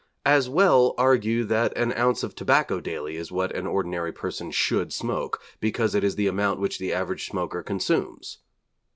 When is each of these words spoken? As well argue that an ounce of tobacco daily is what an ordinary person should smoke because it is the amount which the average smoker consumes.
As 0.25 0.49
well 0.49 0.95
argue 0.97 1.43
that 1.43 1.77
an 1.77 1.93
ounce 1.93 2.23
of 2.23 2.33
tobacco 2.33 2.79
daily 2.79 3.17
is 3.17 3.31
what 3.31 3.55
an 3.55 3.67
ordinary 3.67 4.11
person 4.11 4.49
should 4.49 4.91
smoke 4.91 5.39
because 5.59 5.93
it 5.93 6.03
is 6.03 6.15
the 6.15 6.25
amount 6.25 6.59
which 6.59 6.79
the 6.79 6.91
average 6.91 7.27
smoker 7.27 7.61
consumes. 7.61 8.39